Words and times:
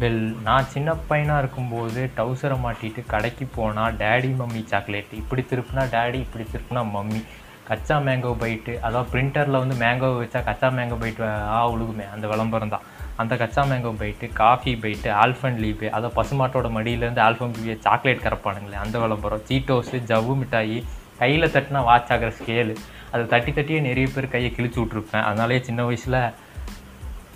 Well 0.00 0.22
நான் 0.46 0.70
சின்ன 0.72 0.90
பையனாக 1.08 1.40
இருக்கும்போது 1.42 2.00
டவுசரை 2.18 2.56
மாட்டிட்டு 2.64 3.00
கடைக்கு 3.12 3.44
போனால் 3.56 3.96
டேடி 4.02 4.30
மம்மி 4.40 4.62
சாக்லேட் 4.70 5.12
இப்படி 5.20 5.42
திருப்புனா 5.50 5.82
டேடி 5.94 6.18
இப்படி 6.26 6.44
திருப்புனா 6.52 6.82
மம்மி 6.94 7.20
கச்சா 7.68 7.96
மேங்கோ 8.06 8.30
பைட்டு 8.42 8.72
அதாவது 8.86 9.10
பிரிண்டரில் 9.12 9.58
வந்து 9.62 9.76
மேங்கோ 9.82 10.08
வச்சா 10.20 10.40
கச்சா 10.48 10.68
மேங்கோ 10.76 10.96
பைட் 11.02 11.20
ஆ 11.56 11.58
உழுகுமே 11.72 12.06
அந்த 12.14 12.26
விளம்பரம் 12.32 12.72
தான். 12.74 12.86
அந்த 13.22 13.34
kaccha 13.42 13.62
mango 13.70 13.92
bite 14.00 14.26
coffee 14.40 14.72
bite 14.84 15.08
Alpenliebe 15.64 15.88
அதை 15.96 16.10
பசுமாட்டோட 16.18 16.68
மடியிலேருந்து 16.76 17.22
ஆல்ஃபன் 17.26 17.54
லீபே 17.58 17.76
சாக்லேட் 17.86 18.24
கரப்பானுங்களே 18.26 18.78
அந்த 18.84 18.98
விளம்பரம். 19.04 19.44
சீட்டோஸு 19.50 19.98
ஜவ்வு 20.10 20.36
மிட்டாயி 20.42 20.78
கையில் 21.22 21.52
தட்டினா 21.54 21.82
வாட்ச் 21.90 22.12
ஆகிற 22.14 22.30
ஸ்கேலு 22.38 22.74
அதை 23.12 23.24
தட்டி 23.34 23.52
தட்டியே 23.52 23.80
நிறைய 23.88 24.08
பேர் 24.14 24.32
கையை 24.34 24.50
கிழிச்சு 24.56 24.78
விட்ருப்பேன் 24.82 25.26
அதனாலே 25.28 25.58
சின்ன 25.68 25.80
வயசில் 25.88 26.20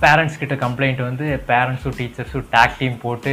பேரண்ட்ஸ் 0.04 0.40
கிட்ட 0.42 0.54
கம்ப்ளைண்ட் 0.64 1.00
வந்து 1.08 1.26
பேரண்ட்ஸும் 1.50 1.96
டீச்சர்ஸும் 2.00 2.46
டேக் 2.54 2.78
டீம் 2.78 2.98
போட்டு 3.06 3.32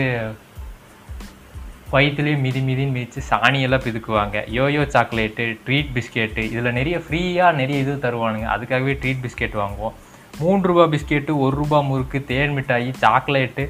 வயிற்றுலேயே 1.93 2.37
மிதி 2.43 2.61
மிதின்னு 2.67 2.95
மிதித்து 2.97 3.21
சாணியெல்லாம் 3.29 3.83
பிதுக்குவாங்க. 3.85 4.37
யோயோ 4.57 4.83
சாக்லேட்டு 4.93 5.45
ட்ரீட் 5.65 5.89
பிஸ்கெட்டு 5.95 6.43
இதில் 6.51 6.77
நிறைய 6.77 6.97
ஃப்ரீயாக 7.05 7.57
நிறைய 7.61 7.77
இது 7.83 7.93
தருவானுங்க. 8.05 8.47
அதுக்காகவே 8.55 8.93
ட்ரீட் 9.01 9.23
பிஸ்கெட் 9.25 9.57
வாங்குவோம். 9.61 9.95
மூன்று 10.41 10.69
ரூபா 10.69 10.83
பிஸ்கெட்டு 10.93 11.31
ஒரு 11.45 11.55
ரூபா 11.61 11.79
முறுக்கு 11.87 12.19
தேன் 12.29 12.55
மிட்டாயி 12.57 12.91
chocolate 13.01 13.65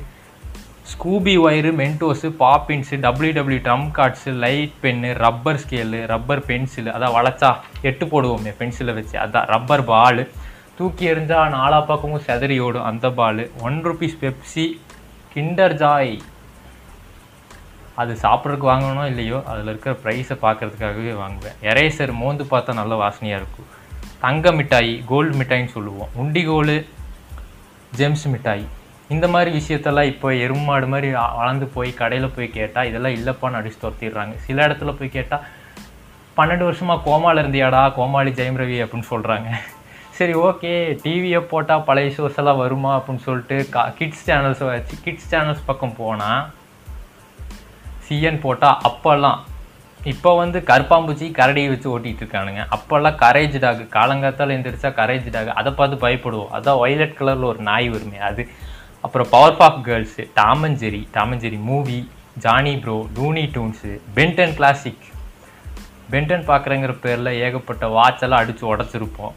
Scooby 0.91 1.33
wire 1.45 1.71
Mentos 1.81 2.29
Poppins 2.43 2.95
W 3.05 3.31
W 3.37 3.59
trump 3.67 3.87
cards 3.97 4.31
light 4.43 4.77
pen 4.83 5.09
rubber 5.23 5.59
scale 5.63 5.99
rubber 6.13 6.45
pencil 6.45 6.93
அதான் 6.95 7.15
வளைச்சா 7.17 7.51
எட்டு 7.89 8.05
போடுவோமே 8.13 8.53
பென்சிலை 8.61 8.93
வச்சு. 8.99 9.15
அதான் 9.25 9.49
ரப்பர் 9.53 9.85
பால் 9.91 10.21
தூக்கி 10.81 11.05
எறிஞ்சால் 11.11 11.55
நாலா 11.57 11.79
பக்கமும் 11.85 12.25
செதறி 12.27 12.59
ஓடும். 12.65 12.89
அந்த 12.91 13.07
ball 13.21 13.41
one 13.67 13.79
rupees 13.87 14.19
Pepsi 14.21 14.65
Kinder 15.33 15.75
Joy 15.81 16.13
அது 18.01 18.13
சாப்பிட்றதுக்கு 18.21 18.67
வாங்கணும் 18.69 19.09
இல்லையோ? 19.11 19.39
அதில் 19.51 19.69
இருக்கிற 19.71 19.93
ப்ரைஸை 20.03 20.35
பார்க்கறதுக்காகவே 20.43 21.13
வாங்குவேன். 21.21 21.57
எரேசர் 21.71 22.13
மோந்து 22.21 22.43
பார்த்தா 22.51 22.73
நல்ல 22.79 22.93
வாசனையாக 23.01 23.41
இருக்கும். 23.41 23.67
தங்க 24.19 24.51
மிட்டாய் 24.59 24.91
கோல்டு 25.11 25.33
மிட்டாய்ன்னு 25.37 25.75
சொல்லுவோம். 25.75 26.11
உண்டிகோல் 26.23 26.73
ஜெம்ஸ் 27.99 28.25
மிட்டாய். 28.33 28.65
இந்த 29.15 29.27
மாதிரி 29.33 29.51
விஷயத்தெல்லாம் 29.59 30.09
இப்போ 30.13 30.29
எருமாடு 30.45 30.87
மாதிரி 30.93 31.09
வளர்ந்து 31.39 31.67
போய் 31.75 31.91
கடையில் 32.01 32.35
போய் 32.35 32.55
கேட்டால் 32.57 32.89
இதெல்லாம் 32.91 33.15
இல்லைப்பான்னு 33.17 33.59
அடிச்சு 33.59 33.81
துரத்திடுறாங்க. 33.83 34.35
சில 34.47 34.67
இடத்துல 34.67 34.93
போய் 34.99 35.15
கேட்டால் 35.17 35.45
பன்னெண்டு 36.37 36.67
வருஷமாக 36.69 37.05
கோமாவில் 37.07 37.41
இருந்தியாடா? 37.43 37.83
கோமாளி 37.99 38.33
ஜெயம் 38.39 38.59
ரவி 38.63 38.79
அப்படின்னு 38.83 39.11
சொல்கிறாங்க 39.13 39.49
சரி 40.17 40.33
ஓகே. 40.33 40.71
டிவியை 41.03 41.39
போட்டால் 41.51 41.83
பழைய 41.83 42.09
ஷோஸ் 42.15 42.39
எல்லாம் 42.41 42.57
வருமா 42.57 42.91
அப்படின்னு 42.97 43.23
சொல்லிட்டு 43.27 43.69
கா 43.69 43.83
கிட்ஸ் 43.99 44.25
சேனல்ஸ் 44.29 44.65
வச்சு 44.65 44.95
கிட்ஸ் 45.03 45.29
சேனல்ஸ் 45.35 45.63
பக்கம் 45.65 45.95
போனால் 45.95 46.41
சிஎன் 48.07 48.39
போட்டால் 48.39 48.77
அப்போல்லாம் 48.89 49.39
இப்போ 50.03 50.37
வந்து 50.37 50.59
கருப்பாம்பூச்சி 50.59 51.25
கரடியை 51.39 51.69
வச்சு 51.69 51.87
ஓட்டிகிட்டு 51.93 52.23
இருக்கானுங்க. 52.23 52.61
அப்போல்லாம் 52.75 53.17
கரேஜ் 53.23 53.57
டாக் 53.59 53.81
காலங்காத்தால் 53.97 54.53
எந்திரிச்சா 54.55 54.89
கரேஜ் 54.99 55.27
டாக் 55.29 55.51
அதை 55.61 55.71
பார்த்து 55.73 56.07
பயப்படுவோம். 56.07 56.51
அதான் 56.57 56.79
ஒய்லட் 56.83 57.17
கலரில் 57.19 57.49
ஒரு 57.51 57.59
நாய் 57.69 57.89
வருமே 57.89 58.17
அது. 58.29 58.45
அப்புறம் 59.01 59.27
Powerpuff 59.57 59.79
girls 59.87 60.23
Tom and Jerry 60.35 61.01
Tom and Jerry 61.13 61.59
movie 61.69 61.99
Johnny 62.39 62.73
Bravo 62.77 62.97
toony 63.15 63.45
toons 63.55 63.91
Ben ten 64.15 64.55
classic 64.55 65.05
Ben ten 66.11 66.47
பார்க்குறங்கிற 66.49 66.93
பேரில் 66.99 67.39
ஏகப்பட்ட 67.41 67.87
வாட்ச் 67.87 68.21
எல்லாம் 68.21 68.39
அடித்து 68.39 68.75
உடச்சிருப்போம். 68.75 69.35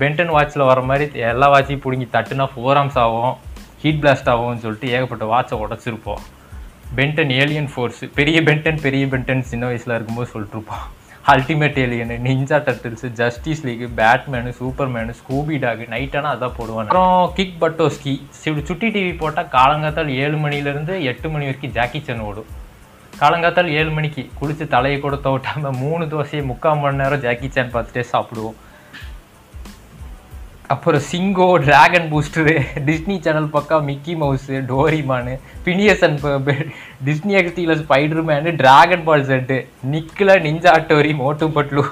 பென்டன் 0.00 0.34
வாட்சில் 0.34 0.68
வர 0.70 0.80
மாதிரி 0.80 1.20
எல்லா 1.30 1.46
வாட்சையும் 1.52 1.84
பிடுங்கி 1.84 2.08
தட்டுனா 2.12 2.46
ஃபோராம்ஸ் 2.54 2.98
ஆகும். 3.04 3.34
ஹீட் 3.82 4.02
பிளாஸ்ட் 4.02 4.30
ஆகும்னு 4.32 4.62
சொல்லிட்டு 4.64 4.92
ஏகப்பட்ட 4.96 5.24
வாட்சை 5.32 5.56
உடச்சிருப்போம். 5.64 6.22
பென்டன் 6.96 7.32
ஏலியன் 7.40 7.68
ஃபோர்ஸ் 7.72 8.04
பெரிய 8.14 8.40
பென்டன் 8.42 8.80
பெரிய 8.84 9.06
பென்டன் 9.06 9.48
சின்ன 9.50 9.66
வயசில் 9.66 9.94
இருக்கும்போது 9.94 10.30
சொல்லிட்டுருப்போம் 10.34 10.86
ultimate 11.32 11.78
alien 11.82 12.16
ninja 12.26 12.58
turtles 12.66 13.06
justice 13.18 13.62
league 13.64 13.82
Batman 13.96 14.52
Superman 14.60 15.14
Scooby 15.18 15.56
dog 15.64 15.82
நைட்டானா 15.94 16.30
அதான் 16.36 16.54
போடுவாங்க 16.58 16.90
அப்புறம் 16.92 17.32
கிக் 17.38 17.58
பட்டோஸ்கி 17.62 18.14
இப்படி 18.44 18.64
சுட்டி 18.70 18.88
டிவி 18.94 19.12
போட்டால் 19.22 19.50
காலங்காத்தால் 19.56 20.12
ஏழு 20.22 20.38
மணிலேருந்து 20.44 20.94
எட்டு 21.10 21.28
மணி 21.34 21.44
வரைக்கும் 21.48 21.74
ஜாக்கி 21.78 22.00
சன் 22.06 22.24
ஓடும். 22.28 22.48
காலங்காத்தால் 23.20 23.68
ஏழு 23.80 23.90
மணிக்கு 23.90 24.30
குளிச்சு 24.40 24.66
தலையை 24.76 25.00
கூட 25.00 25.18
தோட்டாமல் 25.26 25.78
மூணு 25.82 26.04
தோசையை 26.04 26.42
முக்கால் 26.52 26.80
மணி 26.84 27.00
நேரம் 27.02 27.24
ஜாக்கி 27.26 27.48
சான் 27.48 27.74
பார்த்துட்டே 27.74 28.04
சாப்பிடுவோம். 28.12 28.58
அப்புறம் 30.72 31.02
சிங்கோ 31.10 31.46
டிராகன் 31.66 32.08
பூஸ்டரு 32.12 32.54
டிஸ்னி 32.86 33.14
சேனல் 33.20 33.46
பக்கம் 33.48 33.84
Mickey 33.84 34.14
Mouse 34.14 34.56
Doraemon 34.70 35.34
Phineas 35.64 36.02
and 36.06 36.24
Disney 37.04 37.34
எக்ஸ்டியில் 37.40 37.80
Spiderman 37.82 38.52
Dragon 38.56 39.04
Ball 39.04 39.24
Z 39.24 39.56
நிக்கில் 39.92 40.34
ninja 40.46 40.74
Hattori 40.90 41.14
Motu 41.14 41.48
Patlu 41.48 41.84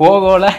போகோல 0.00 0.50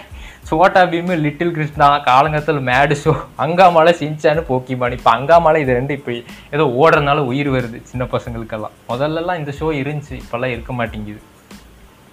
Chhota 0.50 0.82
Bheem 0.84 1.14
little 1.26 1.52
Krishna 1.52 1.88
காலங்கத்தில் 2.10 2.66
மேடு 2.70 2.98
ஷோ 3.04 3.14
அங்காமலை 3.38 3.94
சின்சானு 4.02 4.42
போக்கிமான் 4.50 4.98
இப்போ 4.98 5.12
அங்காமலை 5.18 5.62
இது 5.66 5.74
ரெண்டு 5.74 5.94
இப்போ 5.94 6.12
ஏதோ 6.56 6.66
ஓடுறதுனால 6.82 7.22
உயிர் 7.32 7.50
வருது 7.52 7.80
சின்ன 7.84 8.04
பசங்களுக்கெல்லாம். 8.12 8.76
முதல்லலாம் 8.88 9.38
இந்த 9.38 9.54
ஷோ 9.60 9.70
இருந்துச்சு 9.82 10.14
இப்போல்லாம் 10.22 10.54
இருக்க 10.56 10.74
மாட்டேங்குது. 10.74 11.22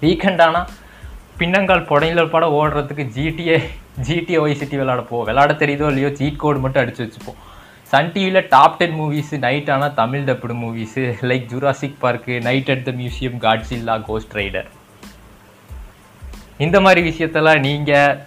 வீக்கெண்ட் 0.03 0.43
ஆனால் 0.43 0.69
பின்னங்கால் 1.39 1.89
புடையில 1.91 2.31
பட 2.31 2.45
ஓடுறதுக்கு 2.59 3.05
ஜிடிஏ 3.17 3.57
ஜிடிஏ 4.09 4.39
ஒய்சிட்டி 4.45 4.77
விளாட 4.81 5.01
போ. 5.03 5.25
விளாட 5.29 5.53
தெரியுதோ 5.63 5.87
இல்லையோ 5.93 6.11
சீட் 6.15 6.37
கோடு 6.37 6.59
மட்டும் 6.59 6.83
அடிச்சு 6.83 7.03
வச்சுப்போம். 7.05 7.39
சன் 7.93 8.13
டிவியில் 8.13 8.49
டாப் 8.49 8.77
டென் 8.79 8.95
மூவிஸ் 9.01 9.33
நைட் 9.39 9.71
ஆனால் 9.71 9.95
Tamil 9.95 10.27
dubbed 10.29 10.55
movies 10.61 11.03
like 11.31 11.45
Jurassic 11.53 11.99
Park 12.03 12.43
night 12.43 12.71
at 12.71 12.85
the 12.85 12.91
museum 12.91 13.37
Godzilla 13.41 13.97
Ghost 14.07 14.33
Rider 14.33 14.69
இந்த 16.59 16.81
மாதிரி 16.81 17.01
விஷயத்தெல்லாம் 17.11 17.61
நீங்கள் 17.61 18.19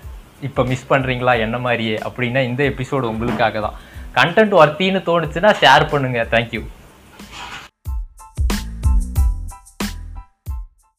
இப்போ 0.41 0.63
மிஸ் 0.63 0.89
பண்ணுறீங்களா 0.89 1.39
என்ன 1.39 1.57
மாதிரியே? 1.57 1.95
அப்படின்னா 1.97 2.41
இந்த 2.49 2.63
எபிசோடு 2.63 3.05
உங்களுக்காக 3.11 3.59
தான் 3.59 3.77
கண்டென்ட் 4.13 4.55
ஒர்த்தின்னு 4.61 5.01
தோணுச்சுன்னா 5.09 5.51
ஷேர் 5.61 5.85
பண்ணுங்கள் 5.91 6.29
தேங்க்யூ 6.31 6.61